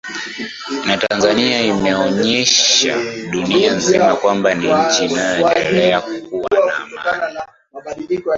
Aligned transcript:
na 0.87 0.95
tanzania 0.97 1.61
imeonyesha 1.61 2.93
dunia 3.31 3.73
nzima 3.73 4.15
kwamba 4.15 4.53
ni 4.53 4.67
nchi 4.73 5.05
inaendelea 5.05 6.01
kuwa 6.01 6.65
na 7.05 7.47
amani 7.79 8.23